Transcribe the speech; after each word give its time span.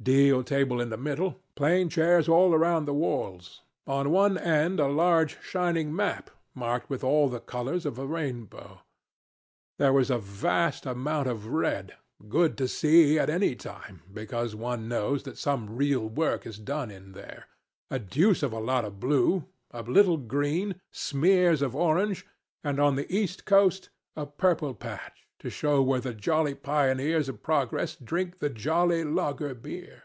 Deal 0.00 0.44
table 0.44 0.80
in 0.80 0.88
the 0.90 0.96
middle, 0.96 1.42
plain 1.56 1.88
chairs 1.90 2.28
all 2.28 2.56
round 2.56 2.86
the 2.86 2.94
walls, 2.94 3.62
on 3.86 4.10
one 4.12 4.38
end 4.38 4.78
a 4.80 4.86
large 4.86 5.42
shining 5.42 5.94
map, 5.94 6.30
marked 6.54 6.88
with 6.88 7.02
all 7.04 7.28
the 7.28 7.40
colors 7.40 7.84
of 7.84 7.98
a 7.98 8.06
rainbow. 8.06 8.80
There 9.76 9.92
was 9.92 10.08
a 10.08 10.16
vast 10.16 10.86
amount 10.86 11.26
of 11.26 11.48
red 11.48 11.94
good 12.26 12.56
to 12.58 12.68
see 12.68 13.18
at 13.18 13.28
any 13.28 13.54
time, 13.56 14.02
because 14.10 14.54
one 14.54 14.88
knows 14.88 15.24
that 15.24 15.36
some 15.36 15.76
real 15.76 16.08
work 16.08 16.46
is 16.46 16.58
done 16.60 16.92
in 16.92 17.10
there, 17.12 17.48
a 17.90 17.98
deuce 17.98 18.42
of 18.44 18.52
a 18.52 18.60
lot 18.60 18.84
of 18.84 19.00
blue, 19.00 19.46
a 19.72 19.82
little 19.82 20.16
green, 20.16 20.80
smears 20.92 21.60
of 21.60 21.74
orange, 21.76 22.24
and, 22.62 22.78
on 22.80 22.94
the 22.94 23.12
East 23.14 23.44
Coast, 23.44 23.90
a 24.16 24.24
purple 24.24 24.74
patch, 24.74 25.24
to 25.40 25.48
show 25.48 25.80
where 25.80 26.00
the 26.00 26.12
jolly 26.12 26.52
pioneers 26.52 27.28
of 27.28 27.40
progress 27.44 27.94
drink 27.94 28.40
the 28.40 28.50
jolly 28.50 29.04
lager 29.04 29.54
beer. 29.54 30.02